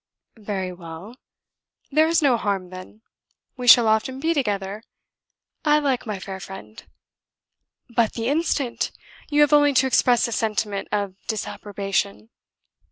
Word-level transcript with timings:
"Very 0.39 0.73
well. 0.73 1.15
There 1.91 2.07
is 2.07 2.23
no 2.23 2.35
harm 2.35 2.71
then. 2.71 3.03
We 3.55 3.67
shall 3.67 3.87
often 3.87 4.19
be 4.19 4.33
together. 4.33 4.81
I 5.63 5.77
like 5.77 6.07
my 6.07 6.17
fair 6.17 6.39
friend. 6.39 6.81
But 7.87 8.13
the 8.13 8.25
instant! 8.27 8.91
you 9.29 9.41
have 9.41 9.53
only 9.53 9.75
to 9.75 9.85
express 9.85 10.27
a 10.27 10.31
sentiment 10.31 10.87
of 10.91 11.13
disapprobation." 11.27 12.31